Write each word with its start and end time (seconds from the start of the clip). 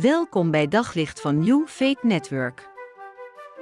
Welkom 0.00 0.50
bij 0.50 0.68
Daglicht 0.68 1.20
van 1.20 1.38
New 1.38 1.66
Faith 1.66 2.02
Network. 2.02 2.68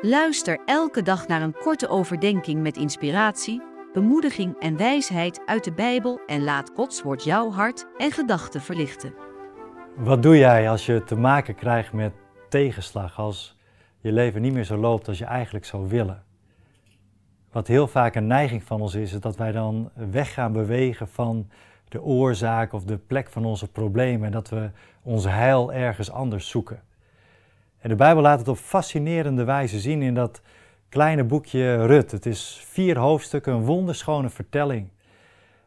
Luister 0.00 0.60
elke 0.64 1.02
dag 1.02 1.26
naar 1.26 1.42
een 1.42 1.56
korte 1.62 1.88
overdenking 1.88 2.62
met 2.62 2.76
inspiratie, 2.76 3.62
bemoediging 3.92 4.58
en 4.58 4.76
wijsheid 4.76 5.40
uit 5.46 5.64
de 5.64 5.72
Bijbel 5.72 6.20
en 6.26 6.44
laat 6.44 6.70
Gods 6.74 7.02
woord 7.02 7.24
jouw 7.24 7.50
hart 7.50 7.86
en 7.96 8.10
gedachten 8.10 8.60
verlichten. 8.60 9.14
Wat 9.96 10.22
doe 10.22 10.36
jij 10.36 10.70
als 10.70 10.86
je 10.86 11.04
te 11.04 11.16
maken 11.16 11.54
krijgt 11.54 11.92
met 11.92 12.12
tegenslag, 12.48 13.18
als 13.18 13.56
je 14.00 14.12
leven 14.12 14.42
niet 14.42 14.52
meer 14.52 14.64
zo 14.64 14.76
loopt 14.76 15.08
als 15.08 15.18
je 15.18 15.24
eigenlijk 15.24 15.64
zou 15.64 15.88
willen? 15.88 16.24
Wat 17.52 17.66
heel 17.66 17.86
vaak 17.86 18.14
een 18.14 18.26
neiging 18.26 18.62
van 18.62 18.80
ons 18.80 18.94
is, 18.94 19.12
is 19.12 19.20
dat 19.20 19.36
wij 19.36 19.52
dan 19.52 19.90
weg 19.94 20.32
gaan 20.32 20.52
bewegen 20.52 21.08
van 21.08 21.48
de 21.94 22.02
oorzaak 22.02 22.72
of 22.72 22.84
de 22.84 22.98
plek 22.98 23.30
van 23.30 23.44
onze 23.44 23.68
problemen 23.68 24.26
en 24.26 24.32
dat 24.32 24.48
we 24.48 24.70
ons 25.02 25.24
heil 25.24 25.72
ergens 25.72 26.10
anders 26.10 26.48
zoeken. 26.48 26.82
En 27.78 27.88
de 27.88 27.94
Bijbel 27.94 28.22
laat 28.22 28.38
het 28.38 28.48
op 28.48 28.56
fascinerende 28.56 29.44
wijze 29.44 29.80
zien 29.80 30.02
in 30.02 30.14
dat 30.14 30.40
kleine 30.88 31.24
boekje 31.24 31.86
Rut. 31.86 32.10
Het 32.10 32.26
is 32.26 32.64
vier 32.66 32.98
hoofdstukken, 32.98 33.52
een 33.52 33.64
wonderschone 33.64 34.30
vertelling. 34.30 34.88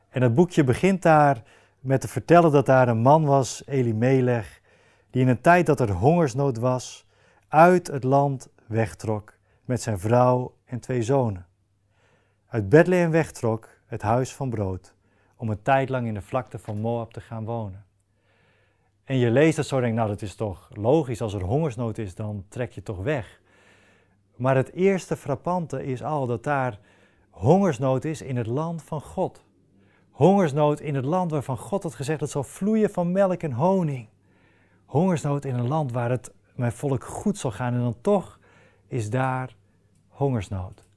En 0.09 0.21
dat 0.21 0.35
boekje 0.35 0.63
begint 0.63 1.01
daar 1.01 1.43
met 1.79 2.01
te 2.01 2.07
vertellen 2.07 2.51
dat 2.51 2.65
daar 2.65 2.87
een 2.87 3.01
man 3.01 3.25
was, 3.25 3.63
Elimelech, 3.65 4.61
die 5.09 5.21
in 5.21 5.27
een 5.27 5.41
tijd 5.41 5.65
dat 5.65 5.79
er 5.79 5.91
hongersnood 5.91 6.57
was, 6.57 7.05
uit 7.47 7.87
het 7.87 8.03
land 8.03 8.49
wegtrok 8.65 9.33
met 9.65 9.81
zijn 9.81 9.99
vrouw 9.99 10.55
en 10.65 10.79
twee 10.79 11.03
zonen. 11.03 11.45
Uit 12.47 12.69
Bethlehem 12.69 13.11
wegtrok, 13.11 13.69
het 13.85 14.01
huis 14.01 14.33
van 14.33 14.49
brood, 14.49 14.95
om 15.37 15.49
een 15.49 15.61
tijd 15.61 15.89
lang 15.89 16.07
in 16.07 16.13
de 16.13 16.21
vlakte 16.21 16.59
van 16.59 16.77
Moab 16.77 17.13
te 17.13 17.21
gaan 17.21 17.45
wonen. 17.45 17.85
En 19.03 19.17
je 19.17 19.31
leest 19.31 19.55
dat 19.55 19.65
zo 19.65 19.75
en 19.75 19.81
denkt, 19.81 19.97
nou 19.97 20.09
dat 20.09 20.21
is 20.21 20.35
toch 20.35 20.69
logisch, 20.73 21.21
als 21.21 21.33
er 21.33 21.43
hongersnood 21.43 21.97
is, 21.97 22.15
dan 22.15 22.45
trek 22.49 22.71
je 22.71 22.83
toch 22.83 23.03
weg. 23.03 23.41
Maar 24.35 24.55
het 24.55 24.73
eerste 24.73 25.15
frappante 25.15 25.85
is 25.85 26.03
al 26.03 26.25
dat 26.25 26.43
daar 26.43 26.79
hongersnood 27.29 28.05
is 28.05 28.21
in 28.21 28.37
het 28.37 28.47
land 28.47 28.83
van 28.83 29.01
God. 29.01 29.45
Hongersnood 30.11 30.79
in 30.79 30.95
het 30.95 31.05
land 31.05 31.31
waarvan 31.31 31.57
God 31.57 31.83
had 31.83 31.95
gezegd 31.95 32.19
dat 32.19 32.29
zal 32.29 32.43
vloeien 32.43 32.89
van 32.89 33.11
melk 33.11 33.43
en 33.43 33.51
honing. 33.51 34.07
Hongersnood 34.85 35.45
in 35.45 35.55
een 35.55 35.67
land 35.67 35.91
waar 35.91 36.09
het 36.09 36.33
mijn 36.55 36.71
volk 36.71 37.03
goed 37.03 37.37
zal 37.37 37.51
gaan 37.51 37.73
en 37.73 37.79
dan 37.79 38.01
toch 38.01 38.39
is 38.87 39.09
daar 39.09 39.55
hongersnood. 40.07 40.87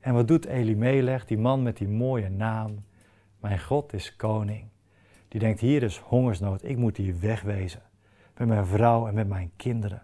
En 0.00 0.14
wat 0.14 0.28
doet 0.28 0.46
Elimelech, 0.46 1.24
die 1.24 1.38
man 1.38 1.62
met 1.62 1.76
die 1.76 1.88
mooie 1.88 2.28
naam? 2.28 2.84
Mijn 3.44 3.60
God 3.60 3.92
is 3.92 4.16
koning. 4.16 4.68
Die 5.28 5.40
denkt, 5.40 5.60
hier 5.60 5.82
is 5.82 5.98
hongersnood, 5.98 6.64
ik 6.64 6.76
moet 6.76 6.96
hier 6.96 7.20
wegwezen. 7.20 7.82
Met 8.36 8.48
mijn 8.48 8.66
vrouw 8.66 9.06
en 9.06 9.14
met 9.14 9.28
mijn 9.28 9.52
kinderen. 9.56 10.02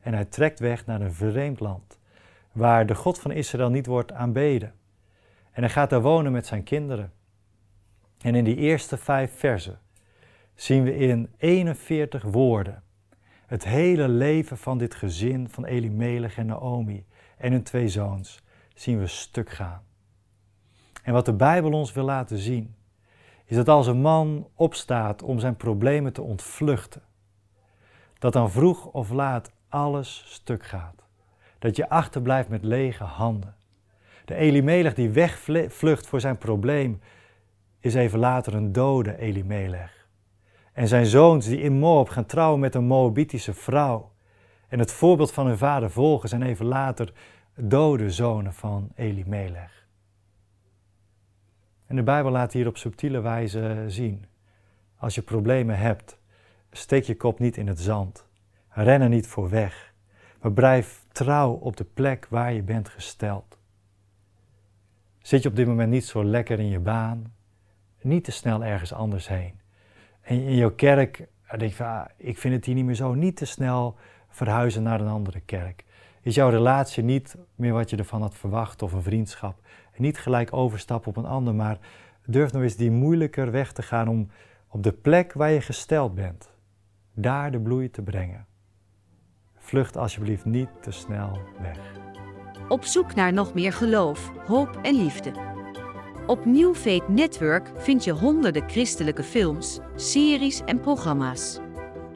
En 0.00 0.14
hij 0.14 0.24
trekt 0.24 0.58
weg 0.58 0.86
naar 0.86 1.00
een 1.00 1.12
vreemd 1.12 1.60
land, 1.60 1.98
waar 2.52 2.86
de 2.86 2.94
God 2.94 3.18
van 3.18 3.30
Israël 3.30 3.70
niet 3.70 3.86
wordt 3.86 4.12
aanbeden. 4.12 4.74
En 5.50 5.62
hij 5.62 5.70
gaat 5.70 5.90
daar 5.90 6.02
wonen 6.02 6.32
met 6.32 6.46
zijn 6.46 6.62
kinderen. 6.62 7.12
En 8.20 8.34
in 8.34 8.44
die 8.44 8.56
eerste 8.56 8.96
vijf 8.96 9.38
versen 9.38 9.78
zien 10.54 10.82
we 10.82 10.96
in 10.96 11.28
41 11.36 12.22
woorden 12.22 12.82
het 13.46 13.64
hele 13.64 14.08
leven 14.08 14.58
van 14.58 14.78
dit 14.78 14.94
gezin 14.94 15.48
van 15.48 15.64
Elimelech 15.64 16.36
en 16.36 16.46
Naomi 16.46 17.06
en 17.36 17.52
hun 17.52 17.62
twee 17.62 17.88
zoons 17.88 18.42
zien 18.74 18.98
we 18.98 19.06
stuk 19.06 19.50
gaan. 19.50 19.82
En 21.02 21.12
wat 21.12 21.24
de 21.24 21.32
Bijbel 21.32 21.72
ons 21.72 21.92
wil 21.92 22.04
laten 22.04 22.38
zien, 22.38 22.74
is 23.44 23.56
dat 23.56 23.68
als 23.68 23.86
een 23.86 24.00
man 24.00 24.48
opstaat 24.54 25.22
om 25.22 25.38
zijn 25.38 25.56
problemen 25.56 26.12
te 26.12 26.22
ontvluchten, 26.22 27.02
dat 28.18 28.32
dan 28.32 28.50
vroeg 28.50 28.86
of 28.86 29.10
laat 29.10 29.50
alles 29.68 30.24
stuk 30.26 30.64
gaat. 30.64 31.02
Dat 31.58 31.76
je 31.76 31.88
achterblijft 31.88 32.48
met 32.48 32.64
lege 32.64 33.04
handen. 33.04 33.54
De 34.24 34.34
Elimelech 34.34 34.94
die 34.94 35.10
wegvlucht 35.10 36.06
voor 36.06 36.20
zijn 36.20 36.38
probleem, 36.38 37.00
is 37.80 37.94
even 37.94 38.18
later 38.18 38.54
een 38.54 38.72
dode 38.72 39.18
Elimelech. 39.18 40.06
En 40.72 40.88
zijn 40.88 41.06
zoons 41.06 41.46
die 41.46 41.60
in 41.60 41.72
Moab 41.78 42.08
gaan 42.08 42.26
trouwen 42.26 42.60
met 42.60 42.74
een 42.74 42.84
Moabitische 42.84 43.54
vrouw 43.54 44.12
en 44.68 44.78
het 44.78 44.92
voorbeeld 44.92 45.32
van 45.32 45.46
hun 45.46 45.58
vader 45.58 45.90
volgen, 45.90 46.28
zijn 46.28 46.42
even 46.42 46.66
later 46.66 47.12
dode 47.56 48.10
zonen 48.10 48.52
van 48.52 48.88
Elimelech. 48.94 49.81
En 51.92 51.98
de 51.98 52.04
Bijbel 52.04 52.30
laat 52.30 52.52
hier 52.52 52.66
op 52.66 52.76
subtiele 52.76 53.20
wijze 53.20 53.84
zien. 53.86 54.24
Als 54.96 55.14
je 55.14 55.22
problemen 55.22 55.78
hebt, 55.78 56.18
steek 56.70 57.04
je 57.04 57.16
kop 57.16 57.38
niet 57.38 57.56
in 57.56 57.66
het 57.66 57.80
zand. 57.80 58.26
Ren 58.68 59.00
er 59.00 59.08
niet 59.08 59.26
voor 59.26 59.50
weg. 59.50 59.94
Maar 60.40 60.52
blijf 60.52 61.04
trouw 61.12 61.52
op 61.52 61.76
de 61.76 61.84
plek 61.84 62.26
waar 62.30 62.52
je 62.52 62.62
bent 62.62 62.88
gesteld. 62.88 63.58
Zit 65.18 65.42
je 65.42 65.48
op 65.48 65.56
dit 65.56 65.66
moment 65.66 65.90
niet 65.90 66.04
zo 66.04 66.24
lekker 66.24 66.58
in 66.58 66.68
je 66.68 66.78
baan? 66.78 67.34
Niet 68.00 68.24
te 68.24 68.32
snel 68.32 68.64
ergens 68.64 68.92
anders 68.92 69.28
heen. 69.28 69.60
En 70.20 70.42
in 70.42 70.56
jouw 70.56 70.74
kerk 70.74 71.26
denk 71.56 71.72
je 71.72 71.84
ah, 71.84 72.04
ik 72.16 72.38
vind 72.38 72.54
het 72.54 72.64
hier 72.64 72.74
niet 72.74 72.84
meer 72.84 72.94
zo. 72.94 73.14
Niet 73.14 73.36
te 73.36 73.46
snel 73.46 73.96
verhuizen 74.28 74.82
naar 74.82 75.00
een 75.00 75.08
andere 75.08 75.40
kerk. 75.40 75.84
Is 76.22 76.34
jouw 76.34 76.48
relatie 76.48 77.02
niet 77.02 77.36
meer 77.54 77.72
wat 77.72 77.90
je 77.90 77.96
ervan 77.96 78.20
had 78.20 78.34
verwacht 78.34 78.82
of 78.82 78.92
een 78.92 79.02
vriendschap? 79.02 79.60
Niet 79.96 80.18
gelijk 80.18 80.52
overstappen 80.52 81.10
op 81.10 81.16
een 81.16 81.30
ander, 81.30 81.54
maar 81.54 81.78
durf 82.26 82.52
nog 82.52 82.62
eens 82.62 82.76
die 82.76 82.90
moeilijker 82.90 83.50
weg 83.50 83.72
te 83.72 83.82
gaan 83.82 84.08
om 84.08 84.28
op 84.68 84.82
de 84.82 84.92
plek 84.92 85.32
waar 85.32 85.50
je 85.50 85.60
gesteld 85.60 86.14
bent, 86.14 86.50
daar 87.14 87.50
de 87.50 87.60
bloei 87.60 87.90
te 87.90 88.02
brengen. 88.02 88.46
Vlucht 89.56 89.96
alsjeblieft 89.96 90.44
niet 90.44 90.68
te 90.80 90.90
snel 90.90 91.38
weg. 91.60 91.78
Op 92.68 92.84
zoek 92.84 93.14
naar 93.14 93.32
nog 93.32 93.54
meer 93.54 93.72
geloof, 93.72 94.32
hoop 94.46 94.78
en 94.82 94.94
liefde. 94.94 95.32
Op 96.26 96.44
New 96.44 96.74
Faith 96.74 97.08
Network 97.08 97.70
vind 97.76 98.04
je 98.04 98.12
honderden 98.12 98.68
christelijke 98.68 99.22
films, 99.22 99.78
series 99.96 100.60
en 100.64 100.80
programma's. 100.80 101.58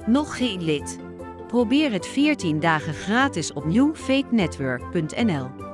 Nog 0.07 0.37
geen 0.37 0.63
lid? 0.63 0.99
Probeer 1.47 1.93
het 1.93 2.07
14 2.07 2.61
dagen 2.61 2.95
gratis 2.95 3.53
op 3.53 3.65
newfaithnetwork.nl. 3.65 5.66